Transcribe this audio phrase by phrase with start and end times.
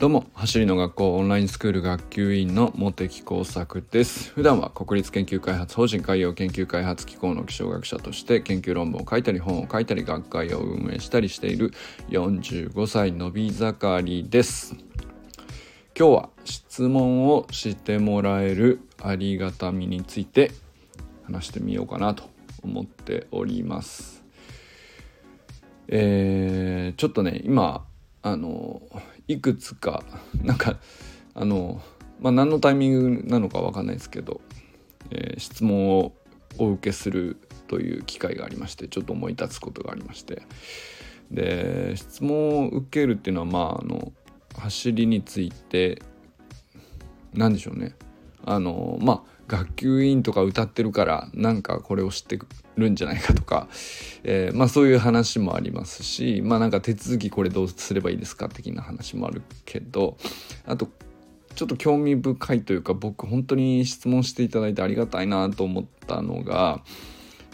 [0.00, 4.30] どうも走りの学校オンラインスクール学級委員の茂木耕作です。
[4.30, 11.72] 普段は国立研究開発法人海洋研究開発機構の気象学者として研究論文を書いたり本を書いたり学会を運営したりしている
[12.08, 14.74] 45歳のび盛りです。
[15.94, 20.52] 今日は質問をしてもらえるありがたみについて
[21.24, 22.22] 話してみようかなと
[22.62, 24.24] 思っております。
[25.88, 27.84] えー、ちょっとね今
[28.22, 28.82] あの
[29.30, 30.02] いくつか
[30.42, 30.76] なんか
[31.34, 31.80] あの
[32.20, 34.40] まあ何のタイミングなのか分かんないですけど、
[35.10, 36.12] えー、質問を
[36.58, 37.36] お受けする
[37.68, 40.42] という機会がありましてちょっと思い立つことがありまして。
[41.30, 44.12] で質問を受けるっていうのはまああの
[44.58, 46.02] 走りについて
[47.32, 47.94] 何でしょうね。
[48.44, 52.38] あのまあ学級委員とか歌ってるからなんかこれを知って
[52.76, 53.66] るんじゃないかとか、
[54.22, 60.16] えー、まあそういう話もありますしまあなんか手続きこれどうすればいいですか的な話もあるけど
[60.66, 60.88] あと
[61.56, 66.80] ちょっと興味深いというか僕本当に質問していただいてありがたいなと思ったのが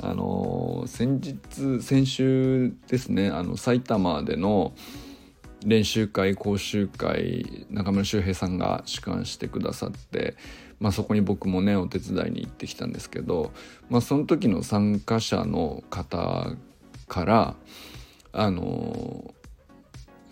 [0.00, 4.72] あの先日先週ですねあの埼玉での
[5.64, 10.36] 練習会講習会中村修平さんが主管してくださって
[10.82, 13.52] まあ、そこに僕もねお手伝いに行ってきたんですけど、
[13.88, 16.56] まあ、その時の参加者の方
[17.06, 17.54] から
[18.32, 19.32] あの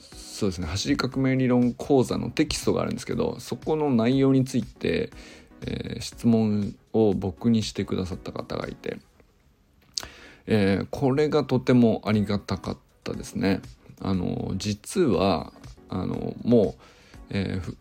[0.00, 5.10] そうですね走り革命理論講座のテキストがあるんですけどそこの内容について、
[5.64, 8.98] えー、質問を僕にしてくださった方がいて、
[10.48, 13.60] えー、これがとてもありがたかったですね。
[14.00, 15.52] あの実は
[15.88, 16.82] あのもう、
[17.30, 17.76] えー、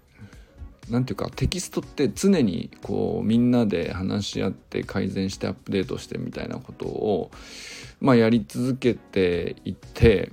[0.89, 7.31] 何ていうかテキストって常にこうみんなで話し合って改善してアップデートしてみたいなことを、
[8.01, 10.31] まあ、やり続けていて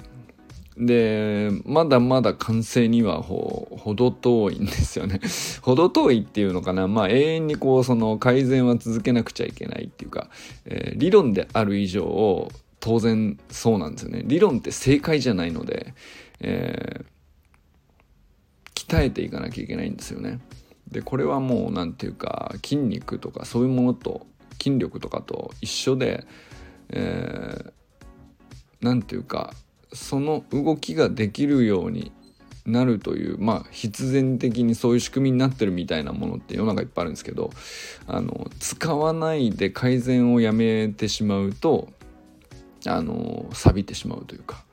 [0.78, 5.20] でまだまだ完成にはほど遠いんですよね。
[5.62, 10.28] ほど遠いっていうのかなまあ永遠にこうその改善は続けなくちゃいけないっていうか、
[10.66, 12.50] えー、理論である以上
[12.80, 14.22] 当然そうなんですよね。
[14.24, 15.94] 理論って正解じゃないので、
[16.40, 17.16] えー
[18.86, 20.38] 鍛えていかなきゃいけないんですよね。
[20.86, 24.24] でこれはもう何て言うか筋肉とかそういうものと
[24.62, 26.24] 筋力とかと一緒で
[26.88, 29.52] 何、えー、て言うか
[29.92, 32.12] その動きができるように
[32.64, 37.50] なるというまあ必然的にそういう仕組みになってるみたいなものって世の中いっぱいあるんですけど
[38.06, 41.88] あの使わないで改善をやめてしまうと
[42.86, 44.64] あの錆びてしまうというか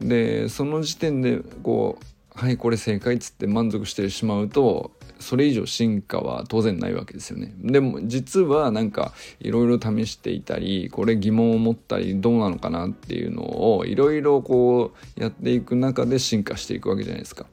[0.00, 2.04] でその時点でこう
[2.38, 7.54] はいこれ正解っつって満足してしまうとそれ以上進化は当然ないわけですよね。
[7.58, 17.46] でも実はなんかいろいろ試していたりこれ疑問を持ったりどうなのかなっていうのをいろいろこうやっていく中で進化していくわけじゃないですか。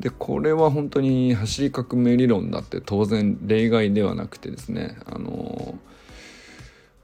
[0.00, 5.78] でこれは本当に走り革命理論だって当然例外ではなくてですねあの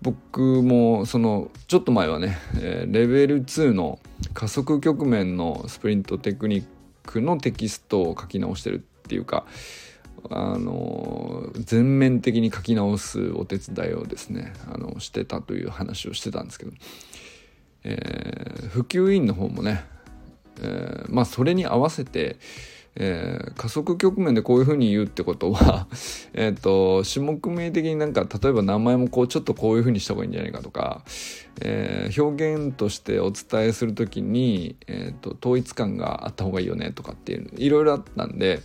[0.00, 3.98] 僕もそのちょっと前はね、え、レベル2の
[4.32, 6.66] 加速局面のスプリントテクニッ
[7.04, 9.44] クのテキストを書き直してるっていうか
[10.31, 16.72] あの全面的に書き直すお手伝いをですねあのしてたという話をしてたんですけど、
[17.84, 19.84] えー、普及委員の方もね、
[20.60, 22.36] えー、まあそれに合わせて
[23.00, 25.86] えー、加速局面でこういうふうに言うってことは
[26.34, 31.04] えっと種目名的になんか例えば名前もこうちょっとこういうふうにした方がいいんじゃないかとか、
[31.60, 38.60] えー、表現としてお伝えする時に、えーと、統一感があった方がいいよねとかっていういろいろあったんで、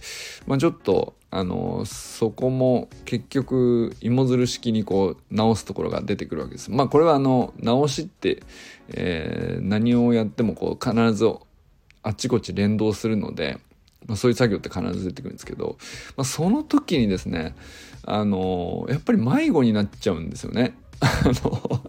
[0.48, 6.72] まあ、ちょっとあのそこも結局芋づる式にこう直すところが出てくるわけです。
[6.72, 8.44] まあこれはあの直しって、
[8.90, 11.26] えー、何をやってもこう必ず
[12.04, 13.60] あっちこっち連動するので。
[14.08, 15.78] まあ、そういう作業って必ず出てくるんですけど、
[16.18, 17.56] まあ、その時にですね
[18.06, 20.76] あのやっぱり迷子になっちゃうんですよね。
[21.00, 21.82] あの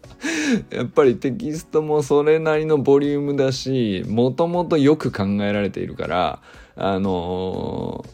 [0.70, 6.42] やっぱりテキストもそれなりのボリュームだしもともとよく考えられているから
[6.74, 8.04] あの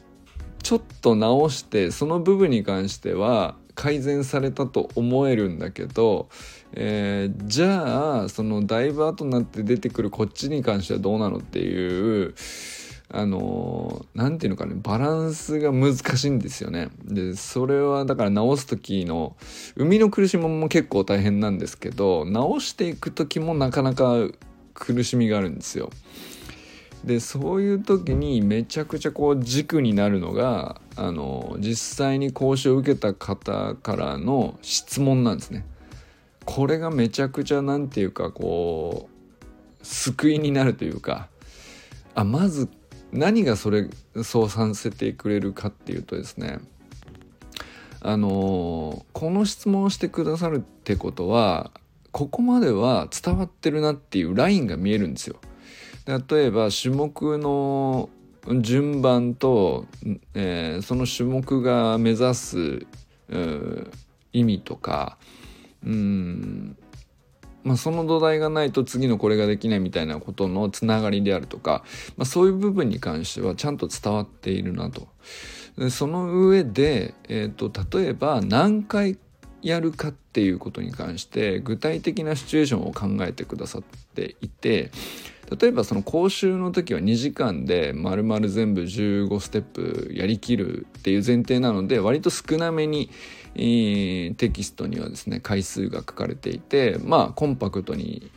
[0.63, 6.29] ちょっと直してその部分に関しては改善されたと思えるんだけど、
[6.75, 12.35] えー、じゃあそのだいぶ後になって出てくるこっちに関してはどうなのっていう
[13.13, 16.91] あの何て言うのかねバランスが難しいんですよね。
[17.05, 19.37] でそれはだから直す時の
[19.77, 24.15] 生みの苦しみも結構大変なんですけど直していく時もなかなか
[24.75, 25.91] 苦しみがあるんですよ。
[27.05, 35.65] でそういう時にめちゃくちゃこう軸になるのがあの実際に講習を受けた方からの質問なんですね。
[36.45, 39.09] これがめちゃくちゃ何て言うかこ
[39.83, 41.29] う救いになるというか
[42.15, 42.69] あまず
[43.13, 43.89] 何がそれ
[44.23, 46.59] そうさせてくれるかっていうとですね
[48.01, 51.71] あのこの質問をしてくださるってことは
[52.13, 55.37] ここまでは伝わってるなっていうラインが見えるんですよ。
[56.07, 58.09] 例えば種目の
[58.63, 59.87] 順番と、
[60.35, 62.87] えー、その種目が目指す
[64.33, 65.19] 意味とか
[65.85, 66.77] うん
[67.65, 71.85] まあ、その土台がないと次のこれができないみたいなことのつながりであるとか、
[72.17, 75.09] まあ、そういう部分に関してはちゃんと伝わっているなと。
[75.91, 79.19] その上で、えーと、例えば何回
[79.63, 83.83] やるかっていうことに関して具体的なシチュエーションを考えてくださっ
[84.15, 84.91] ていて
[85.59, 93.11] 例えばその講習の時は2時間で丸々全部15ステップやりきるっていう前提なので割と少なめに
[93.55, 98.31] テキストにはですね回数が書かれていてまあコンパクトに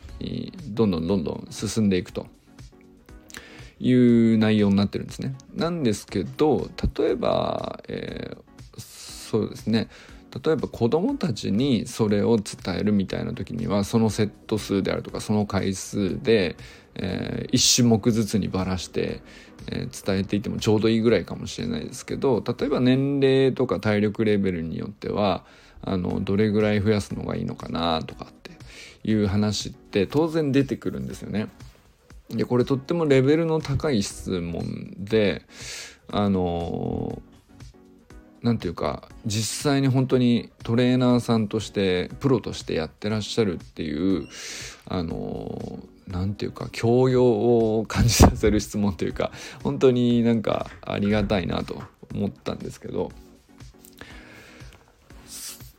[0.68, 2.26] どんどんどんどん進んでいくと
[3.78, 5.34] いう内容になってるんですね。
[5.54, 9.88] なんですけど例えば、えー、そうですね
[10.42, 16.56] 例えば子どもたちにそれを伝えるみたいな時にはそのセット数であるとかその回数で、
[16.96, 19.22] えー、1種目ずつにばらして、
[19.70, 25.44] えー、伝えていてもちょうどいいぐらいかもしれないですけど例えば年齢とか体力レベルによっては
[25.82, 28.50] あのどれぐらい増やすのがいいのかなとかって
[29.04, 31.48] いう話って当然出てくるんですよね。
[32.30, 35.42] でこれとってもレベルの高い質問で
[36.08, 37.33] あのー
[38.44, 44.28] 何て言うか実際に本当にトレーナーさんとしてプロとしてやってらっしゃるっていう
[44.86, 47.24] あの何て言うか教養
[47.78, 49.32] を感じさせる質問というか
[49.62, 51.82] 本当になんかありがたいなと
[52.14, 53.10] 思ったんですけど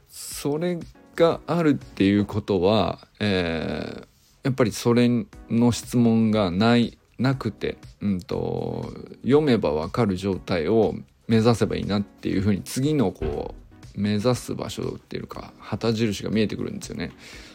[0.09, 0.79] それ
[1.15, 4.07] があるっていうことは、えー、
[4.41, 5.07] やっぱりそれ
[5.51, 8.91] の質問がないなくて、うんと、
[9.21, 10.95] 読めば分かる状態を
[11.27, 13.55] 目指せばいいなっていうふうに次のこ
[13.95, 17.11] う目指す場所っていうか旗印が見えてくるんですよね。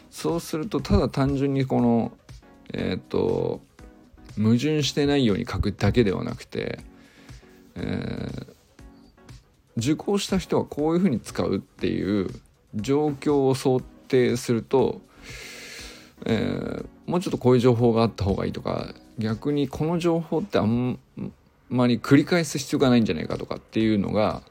[0.09, 2.11] そうするとただ単純にこの
[2.73, 3.61] えっ、ー、と
[4.37, 6.79] 矛盾してないように書くだけではなくて、
[7.75, 8.45] えー、
[9.77, 12.29] 受講した人はこういうふうに使うっていう
[12.75, 15.01] 状況を想定すると、
[16.25, 20.99] えー、もうちょっとこういう情報があった方がいいとか逆にこの情報ってあん
[21.71, 24.43] まり繰り返す必要がないんじゃないかとかっていうのが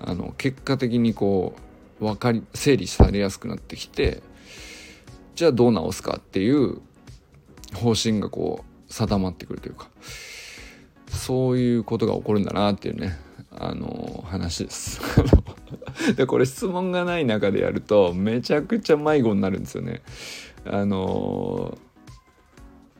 [0.00, 1.54] あの結果的にこ
[2.00, 4.22] う分かり整理されやすくなってきて
[5.34, 6.80] じゃあどう直すかっていう
[7.74, 9.88] 方針がこう定まってくるというか
[11.08, 13.18] そういうことが起こるんだなっていうね
[13.56, 15.00] あの話です。
[16.16, 20.02] でこれ質問がない中でやるとめちゃくちゃ迷子になるんですよね。
[20.64, 21.76] あの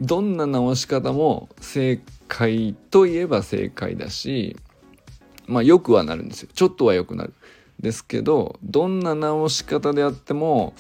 [0.01, 4.57] どんな直し方も正解といえば正解だし
[5.47, 6.51] まあよくはなるんですよ。
[6.53, 7.35] ちょっとは良くなる。
[7.81, 10.75] ですけどどんな直し方であっても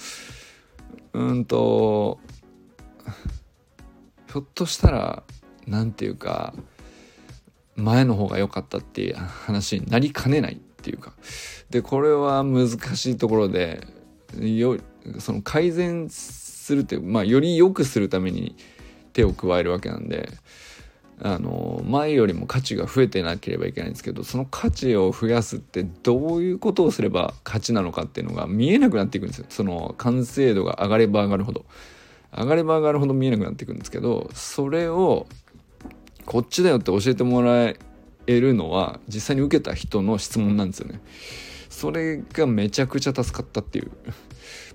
[1.12, 2.18] うんと
[4.32, 5.22] ひょっとしたら
[5.66, 6.54] 何て言うか
[7.76, 11.12] 前の方が良かったっていう話になりかねないっていうか。
[11.70, 13.86] でこれは難しいところで
[14.40, 14.78] よ
[15.18, 18.56] その改善するってまあより良くするために
[19.12, 20.28] 手を加えるわけなんで
[21.20, 29.46] あの前よりも価値が増えてなければいけないんですけどその価値を増やすってどういうことをすれば価値なのかっていうのが見えなくなっていくんですよ。
[29.48, 31.64] その完成度が上がれば上がるほど。
[32.36, 35.26] 上がれば上がるほど見えなくなっていくんですけどそれを
[36.26, 37.76] こっちだよって教えてもらえ
[38.26, 41.00] るのは実際に受けた人の質問なんですよね。
[41.70, 43.90] それがめちゃくちゃ助かったっていう。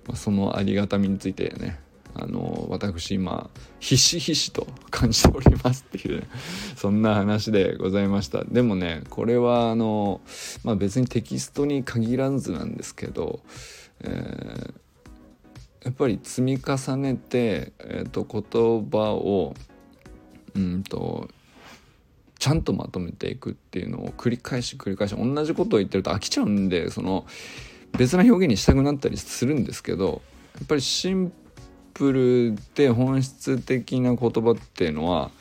[0.07, 1.79] まそのありがたみについてね。
[2.15, 6.27] あの私今ひしひしと感じておりますっていう、ね、
[6.75, 8.43] そんな話でございました。
[8.43, 10.21] でもねこれはあの、
[10.63, 13.41] まあ、別にテキストに限らずなんですけど、
[14.01, 14.73] えー、
[15.85, 19.55] やっぱり積み重ねて、えーと、言葉を
[20.55, 21.29] うんと
[22.37, 27.25] ちゃんとまとめていくっていうのを繰り返し繰り返し同じことを言ってると飽きちゃうんでその
[27.97, 30.21] 別な表現にしたくなったりするんですけど
[30.55, 31.31] やっぱりシン
[31.93, 35.31] プルで本質的な言葉っていうのは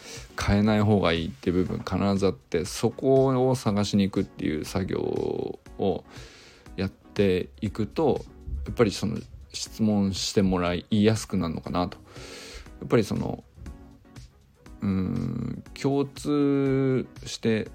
[0.40, 6.04] 変えない方がいいっていう部分必ずあってそこを探しに行くっていう作業を
[6.76, 8.24] やっていくと
[8.66, 9.18] やっぱりその
[9.52, 11.98] 質問してもらいやすくなるのかなと。
[12.80, 13.44] やっぱりその
[14.80, 17.70] うん共通して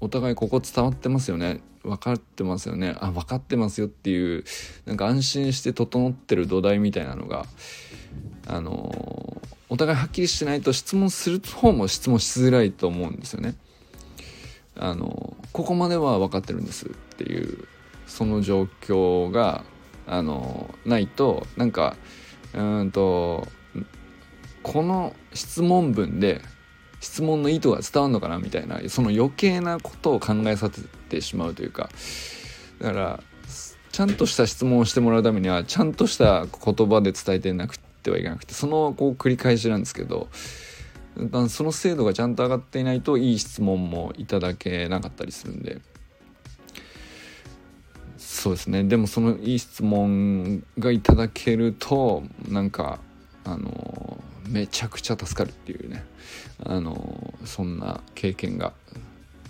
[0.00, 1.60] お互いここ伝わってますよね。
[1.88, 4.44] 分かってますよねあ分かってますよっていう
[4.86, 7.46] なんか安心して整ってる土台みたいなのが
[8.46, 13.54] あのお互いはっきりしてないと質問する方も質問しづらいと思うんですよね。
[14.76, 17.66] あのここまでは分かってるんですっていう
[18.06, 19.64] その状況が
[20.06, 21.96] あのないとなんか
[22.54, 23.46] うんと
[24.62, 26.40] この質問文で
[27.00, 31.88] 質問の意図が伝わるのかなみたいなその余計なことを考えさせてしまうというか
[32.80, 33.20] だから
[33.92, 40.28] ちゃんとした質問をしてもらうためにはちゃんとした言葉で伝えてなくてはいけなくてそのこう繰り返しなんですけど
[41.48, 45.80] その精度がちゃんと上がっていないといい質問もいただけなかったりするんで。
[48.18, 48.84] そうですね。
[48.84, 53.00] でもそのいい質問がいただけるとなんか
[53.44, 53.97] あの
[54.48, 56.04] めちゃくちゃ助かるっていうね
[56.64, 58.72] あのそんな経験が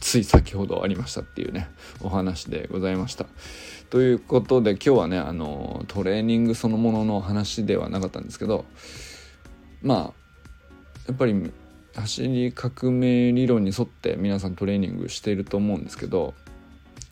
[0.01, 1.69] つい先ほどありましたっていうね
[2.01, 3.27] お話でございました。
[3.91, 8.65] ということで今日はねあのトレーニングそのものの話ではなかったんですけど
[9.83, 9.99] まあ
[11.09, 11.51] やっぱり
[11.95, 16.35] 走り革命理論に沿って皆さんトレーニングしていると思うんですけど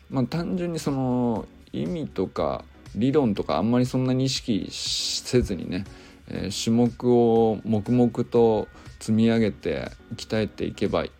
[0.09, 2.63] まあ単純にその意味とか
[2.95, 5.85] 理論とかあんまりそんなに意識せずにね、
[6.29, 8.67] えー、種目を黙々と
[8.99, 11.11] 積み上げて鍛えていけばい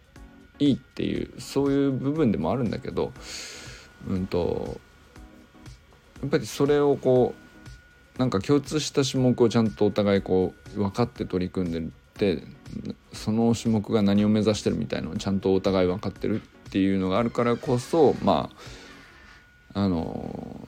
[0.59, 3.11] いっていうそういう部分でもあるんだけど
[4.07, 4.79] うんと
[6.21, 7.35] やっぱりそれをこ
[8.15, 12.43] うなんか共通した種目をちゃんとお互いこう分かって取り組んでるって
[13.13, 18.49] その種目が何を目指してるみたいなのをちゃんとお互い分かってるっていうのがあるからこそま
[19.73, 20.66] ああの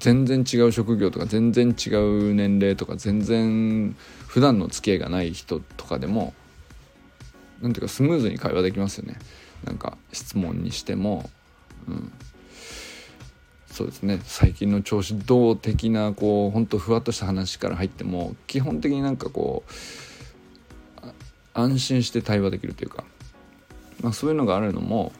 [0.00, 3.94] 全然違う職業とか全然違う年齢とか全然
[4.26, 6.32] 普段の付き合いがない人とかでも
[7.60, 9.18] なんていうかスムーズに会話できますよね。
[9.64, 11.28] なんか質問にしても、
[11.86, 12.12] うん、
[13.70, 14.20] そうですね。
[14.24, 19.70] 最近の調子どう的なこうほんとふわっとした話から入っても基本的になんかこう
[21.52, 23.04] 安心して対話できるというか、
[24.02, 25.12] まあ、そういうのがあるのも、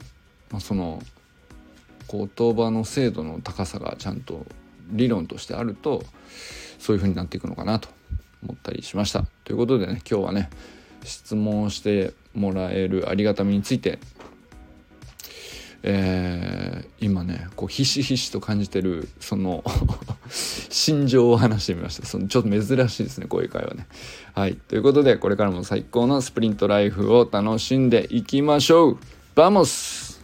[0.50, 1.02] まあ、その
[2.10, 4.46] 言葉の精度の高さがちゃんと
[4.90, 6.04] 理論としてあると
[6.78, 7.88] そういう風になっていくのかなと
[8.42, 9.24] 思ったりしました。
[9.44, 10.50] ということでね今日はね
[11.04, 13.98] 質問してもらえるありがたみについて
[15.82, 19.64] えー、今ねこうひしひしと感じてるその
[20.28, 22.06] 心情を話してみました。
[22.06, 23.86] そのちょっと珍しいですねこういう会話ね。
[24.34, 24.56] はい。
[24.56, 28.98] ということでこれからも最高のスプリントライフを楽しんでいきましょう。
[29.34, 30.19] Vamos